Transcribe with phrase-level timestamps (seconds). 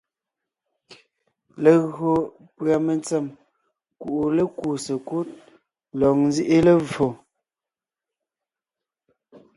[1.63, 2.09] Legÿo
[2.55, 3.25] pʉ́a mentsèm
[3.99, 5.27] kuʼu lékúu sekúd
[5.99, 7.07] lɔg nzíʼi levfò,